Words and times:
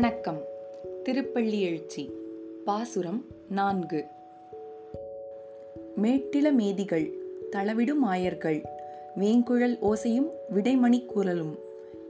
வணக்கம். 0.00 0.40
திருப்பள்ளி 1.04 1.60
எழுச்சி. 1.60 2.10
பாசுரம் 2.64 3.24
நான்கு. 3.48 4.04
மேட்டில 6.02 6.52
மேதிகள் 6.52 7.12
தளவிடும் 7.50 8.04
ஆயர்கள் 8.04 8.64
வேங்குழல் 9.18 9.78
ஓசையும் 9.82 10.28
விடைமணி 10.54 11.06
குரலும் 11.06 11.58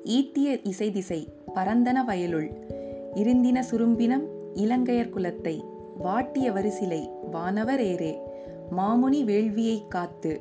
ஈட்டிய 0.04 0.60
இசை 0.62 0.90
திசை 0.90 1.28
பரந்தன 1.54 2.04
வயலுள் 2.04 2.50
இருந்தின 3.14 3.62
சுரும்பினம் 3.70 4.26
இலங்கையர் 4.54 5.14
குலத்தை 5.14 5.60
வாட்டிய 6.04 6.52
வரிசிலை 6.52 7.08
வானவர் 7.30 7.80
ஏரே 7.80 8.18
மாமுனி 8.76 9.24
வேள்வியைக் 9.24 9.88
காத்து 9.88 10.40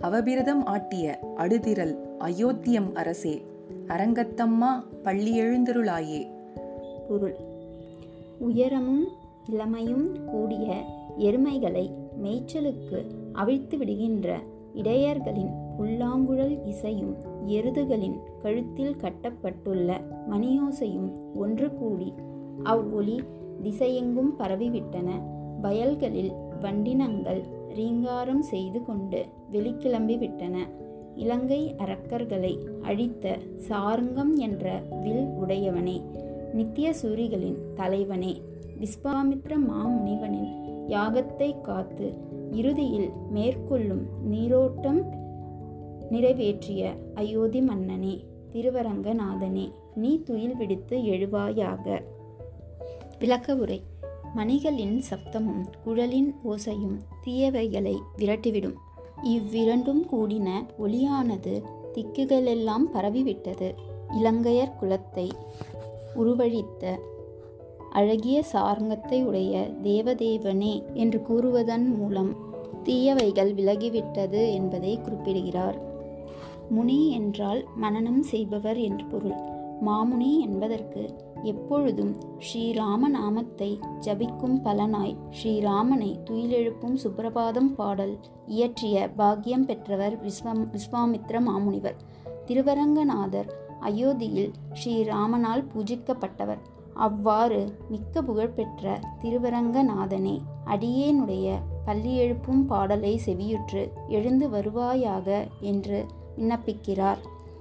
அவபிரதம் 0.00 0.66
ஆட்டிய 0.66 1.16
அடுதிரல் 1.36 1.96
அயோத்தியம் 2.18 2.94
அரசே 2.94 3.42
அரங்கத்தம்மா 3.86 4.84
பள்ளி 5.02 5.40
எழுந்தருளாயே. 5.40 6.40
பொருள். 7.12 7.36
உயரமும் 8.38 9.04
இளமையும் 9.50 10.06
கூடிய 10.24 10.66
எருமைகளை 11.18 11.84
மேய்ச்சலுக்கு 12.22 12.98
அவிழ்த்து 13.32 13.78
விடுகின்ற 13.78 14.38
இடையர்களின் 14.74 15.52
புல்லாங்குழல் 15.76 16.54
இசையும் 16.64 17.14
எருதுகளின் 17.46 18.16
கழுத்தில் 18.42 18.96
கட்டப்பட்டுள்ள 18.96 20.00
மணியோசையும் 20.30 21.10
ஒன்று 21.34 21.68
கூடி 21.74 22.12
அவ்வொலி 22.62 23.20
திசையெங்கும் 23.62 24.32
பரவிவிட்டன. 24.38 25.08
வயல்களில் 25.60 26.32
வண்டினங்கள் 26.62 27.42
ரீங்காரம் 27.68 28.42
செய்து 28.42 28.82
கொண்டு 28.82 29.26
வெளிக்கிளம்பி 29.52 30.18
விட்டன 30.18 30.66
இலங்கை 31.14 31.74
அரக்கர்களை 31.78 32.54
அழித்த 32.82 33.38
சாருங்கம் 33.68 34.34
என்ற 34.36 34.82
வில் 35.02 35.26
உடையவனே. 35.44 35.98
நித்திய 36.52 36.92
சூரிகளின் 36.92 37.58
தலைவனே 37.74 38.42
விஸ்வாமித்ர 38.80 39.56
மாமுனிவனின் 39.68 40.50
யாகத்தை 40.88 41.60
காத்து 41.60 42.14
இறுதியில் 42.50 43.10
மேற்கொள்ளும் 43.30 44.02
நீரோட்டம் 44.22 45.00
நிறைவேற்றிய 46.10 46.94
அயோத்தி 47.14 47.60
மன்னனே 47.60 48.24
திருவரங்கநாதனே 48.52 49.72
நீ 49.94 50.22
துயில் 50.22 50.56
விடுத்து 50.56 50.96
எழுவாயாக. 50.96 52.02
விளக்க 53.18 53.54
உரை. 53.54 53.82
மணிகளின் 54.34 55.02
சப்தமும் 55.10 55.64
குழலின் 55.84 56.34
ஓசையும் 56.44 56.98
தீயவைகளை 57.24 57.96
விரட்டிவிடும். 58.18 58.74
இவ்விரண்டும் 59.22 60.06
கூடின 60.12 60.48
ஒளியானது 60.78 61.62
திக்குகளெல்லாம் 61.94 62.86
பரவிவிட்டது. 62.94 63.74
இலங்கையர் 64.12 64.76
குலத்தை 64.80 65.30
உருவழித்த 66.14 66.98
அழகிய 67.90 68.44
சார்ங்கத்தை 68.52 69.24
உடைய 69.24 69.70
தேவதேவனே 69.82 70.74
என்று 70.94 71.18
கூறுவதன் 71.28 71.96
மூலம் 71.96 72.32
தீயவைகள் 72.84 73.50
விலகிவிட்டது 73.54 74.52
என்பதை 74.52 75.00
குறிப்பிடுகிறார். 75.00 75.78
முனி 76.70 77.08
என்றால் 77.08 77.64
மனனம் 77.74 78.22
செய்பவர் 78.22 78.76
என்று 78.76 79.04
பொருள். 79.06 79.36
மாமுனி 79.84 80.40
என்பதற்கு 80.40 81.02
எப்பொழுதும் 81.42 82.12
ஸ்ரீராம 82.38 83.08
நாமத்தை 83.08 83.78
ஜபிக்கும் 84.00 84.58
பலனாய் 84.64 85.16
ஸ்ரீராமனை 85.30 86.10
துயிலெழுப்பும் 86.30 86.96
சுப்பிரபாதம் 87.04 87.70
பாடல் 87.74 88.18
இயற்றிய 88.46 89.10
பாக்கியம் 89.16 89.64
பெற்றவர் 89.64 90.16
விஸ்வம் 90.22 90.62
விஸ்வாமித்ர 90.72 91.40
மாமுனிவர். 91.40 91.98
திருவரங்கநாதர் 92.46 93.50
அயோத்தியில் 93.84 94.52
ஸ்ரீராமனால் 94.72 95.64
பூஜிக்கப்பட்டவர். 95.74 96.62
அவ்வாறு 96.94 97.74
மிக்க 97.88 98.22
புகழ்பெற்ற 98.22 99.00
திருவரங்கநாதனே 99.22 100.40
அடியேனுடைய 100.66 101.58
பள்ளி 101.84 102.16
எழுப்பும் 102.16 102.66
பாடலை 102.66 103.20
செவியுற்று 103.26 103.88
எழுந்து 104.08 104.48
வருவாயாக 104.48 105.48
என்று 105.60 106.06
விண்ணப்பிக்கிறார். 106.36 107.18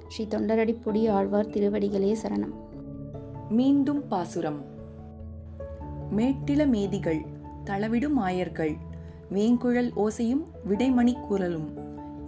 ஸ்ரீ 0.07 0.27
தொண்டரடிப்பொடி 0.29 1.11
ஆழ்வார் 1.11 1.49
திருவடிகளே 1.49 2.15
சரணம். 2.23 2.53
மீண்டும் 3.49 4.07
பாசுரம். 4.07 4.61
மேட்டில 6.17 6.67
மேதிகள் 6.67 7.21
தளவிடும் 7.65 8.17
ஆயர்கள் 8.19 8.75
வேங்குழல் 9.33 9.91
ஓசையும் 9.95 10.43
விடைமணி 10.69 11.21
குரலும் 11.21 11.69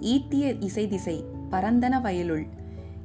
ஈட்டிய 0.01 0.55
இசை 0.59 0.87
திசை 0.87 1.23
பரந்தன 1.51 2.01
வயலுள் 2.01 2.45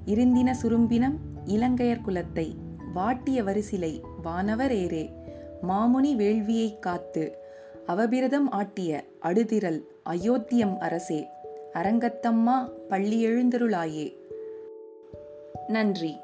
இருந்தின 0.08 0.54
சுரும்பினம் 0.62 1.16
இலங்கையர் 1.44 2.00
குலத்தை 2.06 2.52
வாட்டிய 2.94 3.42
வரிசிலை 3.42 4.00
வானவர் 4.22 4.72
ஏரே 4.72 5.12
மாமுனி 5.68 6.16
வேள்வியைக் 6.16 6.78
காத்து 6.78 7.36
அவபிரதம் 7.86 8.52
ஆட்டிய 8.52 9.00
அடுதிரல் 9.22 9.80
அயோத்தியம் 10.10 10.76
அரசே. 10.78 11.26
அரங்கத்தம்மா 11.72 12.68
பள்ளி 12.88 13.26
எழுந்தருளாயே. 13.26 14.16
நன்றி. 15.68 16.16